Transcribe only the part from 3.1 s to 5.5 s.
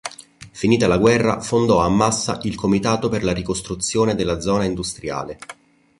la ricostruzione della Zona Industriale.